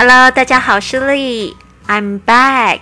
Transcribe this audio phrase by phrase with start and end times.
[0.00, 2.80] Hello，大家好，我是 Lee。I'm back.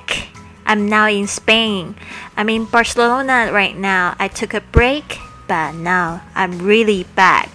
[0.67, 1.95] I'm now in Spain.
[2.37, 4.15] I'm in Barcelona right now.
[4.19, 7.49] I took a break, but now I'm really back.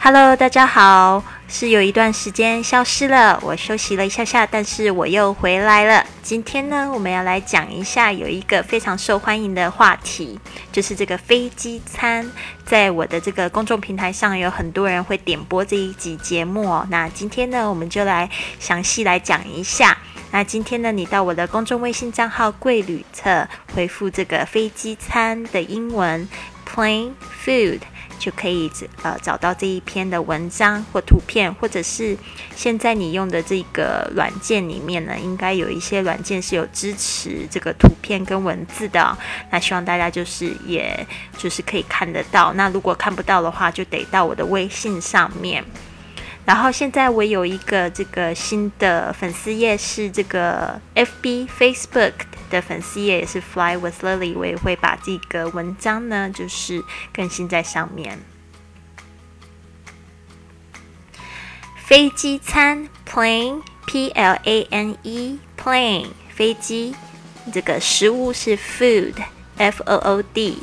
[0.00, 1.24] Hello，大家好。
[1.49, 6.05] 是有一段时间消失了，我休息了一下下，但是我又回来了。
[6.21, 10.37] 今天呢，我们要来讲一下有一个非常受欢迎的话题，
[10.73, 12.29] 就是这个飞机餐。
[12.65, 16.85] 在我的这个公众平台上，有很多人会点播这一集节目哦。
[16.89, 19.97] 那今天呢，我们就来详细来讲一下。
[20.31, 26.27] 那今天呢，你到我的公众微信账号“贵旅特”回复这个飞机餐的英文
[26.67, 27.13] “plane
[27.45, 27.79] food”。
[28.17, 28.71] 就可以
[29.03, 32.17] 呃找到这一篇的文章或图片，或者是
[32.55, 39.17] 现在你用的这个软件里面呢，应该有一些软件是有支持这个图片跟文字的。
[39.51, 41.05] 那希望大家就是也
[41.37, 42.53] 就是可以看得到。
[42.53, 45.63] 那如果看不到的话，就得到我的微信上面。
[46.45, 52.13] 然后现在我有一个这个新的粉丝页是这个 FB Facebook
[52.49, 58.19] 的粉丝页，也是 Fly with Lily，我也会把这个文章呢就是更新在上面。
[61.75, 66.93] 飞机餐 plane P L A N E plane 飞机，
[67.53, 69.13] 这个食物是 food
[69.57, 70.59] F O O D。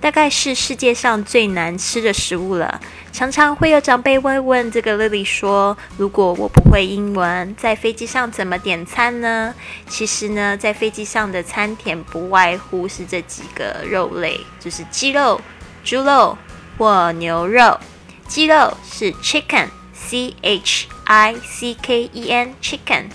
[0.00, 2.80] 大概是世界上最难吃的食物了。
[3.12, 9.54] 常常会有长辈会问这个 Lily 说：“如果我不会英文，在飞机上怎么点餐呢？”
[9.88, 15.40] 其实呢，在飞机上的餐点不外乎是这几个肉类，就是鸡肉、
[15.84, 16.38] 猪肉
[16.78, 17.78] 或牛肉。
[18.26, 23.06] 鸡肉是 chicken，C H I C K E N，chicken。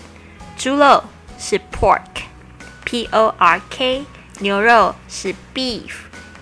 [0.57, 1.03] 猪肉
[1.39, 4.05] 是 pork，P O R K。
[4.39, 5.91] 牛肉是 beef。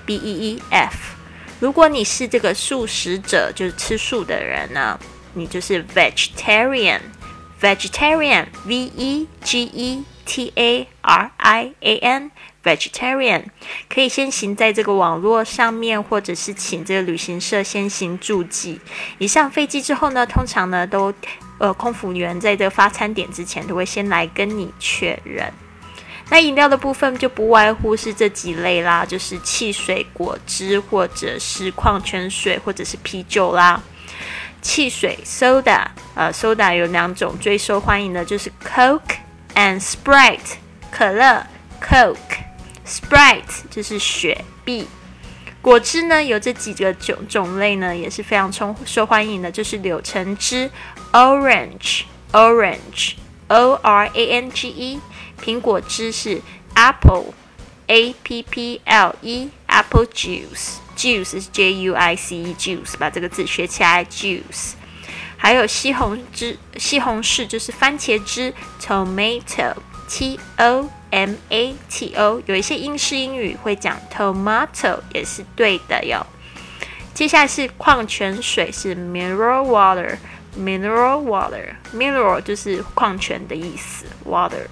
[0.05, 1.15] B E E F，
[1.59, 4.99] 如果你是这个素食者，就是吃素的人呢，
[5.33, 13.45] 你就是 vegetarian，vegetarian，V E G E T A R I A N，vegetarian，
[13.89, 18.79] 可以先行在这个网络上面，或者是请这个旅行社先行注记。
[19.17, 21.13] 你上飞机之后呢，通常呢都，
[21.59, 25.51] 呃，空服员在这个发餐点之前都会先来跟你确认。
[26.29, 33.81] 那饮料的部分就不外乎是这几类啦，就是汽水、果汁，或者是矿泉水，或者是啤酒啦。
[34.61, 35.85] 汽水 （soda）
[36.15, 39.17] 呃，soda 有两种最受欢迎的，就是 Coke
[39.53, 40.55] and Sprite，
[40.89, 41.45] 可乐
[41.81, 44.87] Coke，Sprite 就是雪碧。
[45.61, 50.71] 果汁呢有这几个种种类呢，也是非常充受欢迎的，就是柳橙汁
[51.11, 55.01] （Orange），Orange，O R A N G E。
[55.43, 56.41] 苹果汁是
[56.73, 64.75] apple，a p p l e，apple juice，juice 是 j u i c e，juice 把这个字学起来，juice。
[65.35, 72.41] 还有西红柿，西红柿就是番茄汁，tomato，t o m a t o。
[72.45, 76.25] 有一些英式英语会讲 tomato，也是对的哟。
[77.13, 84.67] 接下来是矿泉水，是 mineral water，mineral water，mineral 就是矿泉的意思，water。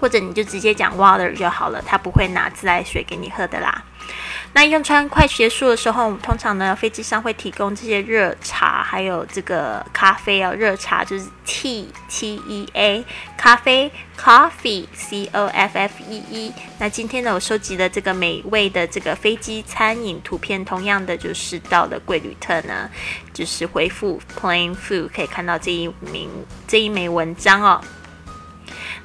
[0.00, 3.84] 或者你就直接讲 water 就好了，他不会拿自来水给你喝的啦。
[4.52, 10.52] 那用餐快结束的时候，通常呢飞机上会提供这些热茶，还有这个咖啡哦。
[10.52, 13.04] 热茶就是 tea t e a，
[13.36, 16.52] 咖啡 coffee c o f f e e。
[16.78, 22.88] 那今天呢，我收集了这个美味的这个飞机餐饮图片，同样的就是到了贵旅特呢，
[23.32, 26.30] 就是回复 plane food 可以看到这一名
[26.68, 27.80] 这一枚文章哦。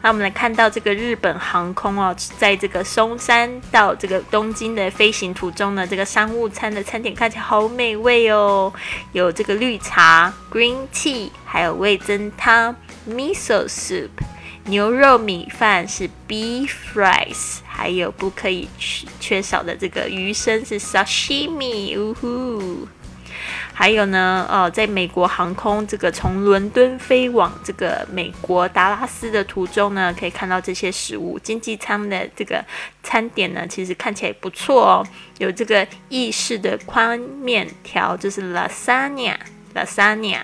[0.02, 8.72] 那我们来看到这个日本航空哦，在这个松山到这个东京的飞行途中呢，这个商务餐的餐点看起来好美味哦，
[9.12, 12.74] 有这个绿茶 （green tea），还有味增汤
[13.10, 14.10] （miso soup），
[14.66, 22.88] 牛肉米饭是 beef rice，还有不可以缺缺少的这个鱼生是 sashimi，呜呼。
[23.80, 31.40] 还有呢，呃，在美国航空这个从伦敦飞往这个美国达拉斯的途中呢，可以看到这些食物。
[31.40, 32.62] 经济舱的这个
[33.04, 40.42] 餐点呢，其实看起来不错哦，有这个意式的宽面条，就是 lasagna，lasagna，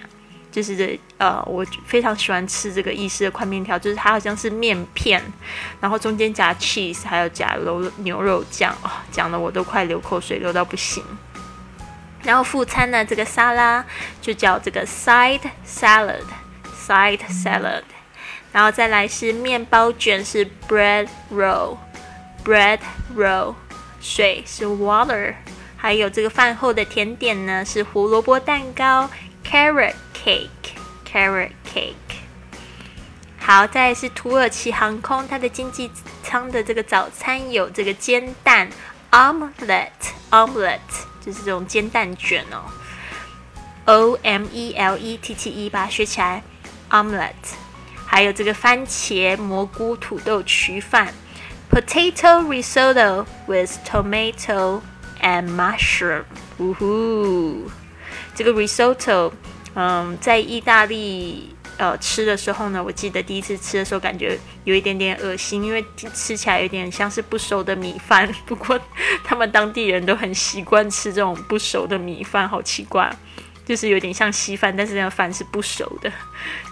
[0.49, 5.21] 就是这呃，我非常喜欢吃这个意式的宽面条，就是它好像是面片，
[5.81, 11.03] 然后中间夹 cheese，还有夹牛牛肉酱，哦讲的我都快流口水流到不行。
[12.25, 13.85] 然后副餐呢，这个沙拉
[14.21, 17.83] 就叫这个 side salad，side salad。
[18.51, 22.79] 然后再来是面包卷是 bread roll，bread
[23.15, 23.53] roll。
[24.01, 25.33] 水是 water。
[25.77, 29.09] 还有这个饭后的甜点呢是胡萝卜蛋糕
[29.43, 31.93] carrot cake，carrot cake。
[33.39, 35.91] 好，再来是土耳其航空，它的经济
[36.23, 38.69] 舱的这个早餐有这个煎蛋
[39.11, 40.79] omelette，omelette
[41.25, 42.61] 就是这种煎蛋卷哦
[43.85, 46.43] ，o m e l e t t e 把它学起来
[46.91, 47.55] ，omelette。
[48.05, 51.11] 还有这个番茄蘑菇土豆焗饭
[51.71, 54.81] ，potato risotto with tomato
[55.21, 56.23] and mushroom。
[56.59, 57.69] 呜呼，
[58.35, 59.31] 这个 risotto，
[59.73, 61.54] 嗯，在意大利。
[61.77, 65.83] 呃，吃的时候呢，我记得第一次吃的时候，感觉有一点点恶心，因为
[66.13, 68.29] 吃起来有点像是不熟的米饭。
[68.45, 68.79] 不过
[69.23, 73.13] 他们当地人都很习惯吃这种不熟的米饭，好奇怪，
[73.65, 76.11] 就是有点像稀饭，但是那个饭是不熟的。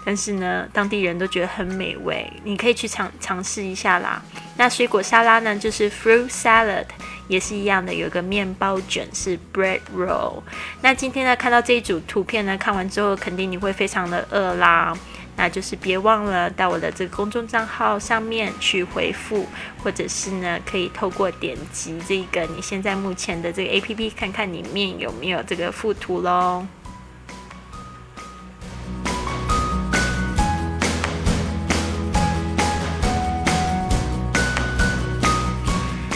[0.04, 4.22] 但是呢，当地人都觉得很美味，你可以去尝尝试一下啦。
[4.56, 6.86] 那水果沙拉呢，就是 fruit salad。
[7.28, 10.42] 也是一样的，有个面包卷是 bread roll。
[10.82, 14.96] 那今天呢，看到这一组图片呢，看完之后肯定你会非常的饿啦。
[15.36, 19.44] 那就是别忘了到我的这个公众账号上面去回复，
[19.82, 26.64] 或者是呢，可以透过点击这个你现在目前的这个 A P P 看看里面有没有这个附图喽。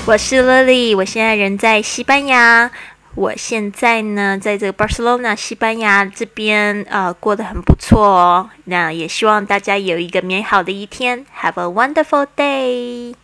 [0.09, 2.71] 我是 Lily，我现在人在西班牙。
[3.15, 8.49] 我现在呢，在这个巴塞罗那西班牙这边，呃，过得很不错哦。
[8.65, 13.17] 那也希望大家有一个美好的一天，Have a wonderful day。